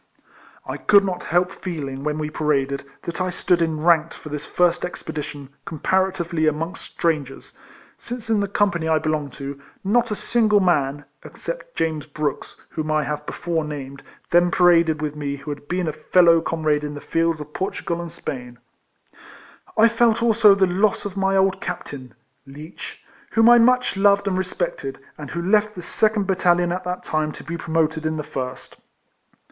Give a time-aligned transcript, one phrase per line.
[0.65, 4.83] I could not help feeling, when we paraded, that I stood enranked for this first
[4.83, 7.55] expedition comparatively amongst strangers,
[7.99, 12.81] since in the company I belonged to, not a single man, except James Brooks, 252
[12.81, 14.01] RECOLLECTIONS OF whom I have before named,
[14.31, 18.01] then paraded with me who had been a fellow comrade in the fields of Portugal
[18.01, 18.57] and Spain.
[19.77, 22.15] I felt also the loss of my old Captain
[22.47, 27.03] (Leech), whom I much loved and respected, and who left the second battalion at that
[27.03, 28.77] time to be promoted in the first.